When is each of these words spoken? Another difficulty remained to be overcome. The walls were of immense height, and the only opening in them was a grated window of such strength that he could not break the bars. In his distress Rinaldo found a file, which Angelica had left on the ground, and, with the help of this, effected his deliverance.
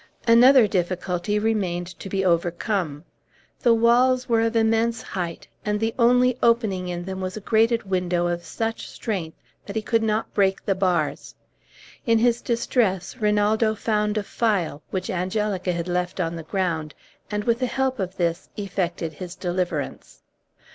Another 0.27 0.65
difficulty 0.67 1.37
remained 1.37 1.85
to 1.99 2.09
be 2.09 2.25
overcome. 2.25 3.05
The 3.59 3.75
walls 3.75 4.27
were 4.27 4.41
of 4.41 4.55
immense 4.55 5.03
height, 5.03 5.47
and 5.63 5.79
the 5.79 5.93
only 5.99 6.39
opening 6.41 6.87
in 6.87 7.03
them 7.05 7.21
was 7.21 7.37
a 7.37 7.39
grated 7.39 7.83
window 7.83 8.25
of 8.25 8.43
such 8.43 8.87
strength 8.89 9.37
that 9.67 9.75
he 9.75 9.81
could 9.83 10.01
not 10.01 10.33
break 10.33 10.65
the 10.65 10.73
bars. 10.73 11.35
In 12.03 12.17
his 12.17 12.41
distress 12.41 13.17
Rinaldo 13.17 13.75
found 13.75 14.17
a 14.17 14.23
file, 14.23 14.81
which 14.89 15.11
Angelica 15.11 15.71
had 15.71 15.87
left 15.87 16.19
on 16.19 16.35
the 16.35 16.41
ground, 16.49 16.95
and, 17.29 17.43
with 17.43 17.59
the 17.59 17.67
help 17.67 17.99
of 17.99 18.17
this, 18.17 18.49
effected 18.57 19.13
his 19.13 19.35
deliverance. 19.35 20.23